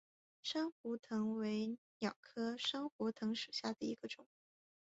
[0.41, 4.25] 珊瑚藤为蓼科珊瑚藤属下的一个种。